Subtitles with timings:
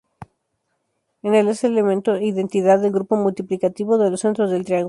[1.21, 4.79] Es el "elemento identidad" del grupo multiplicativo de los centros del triángulo.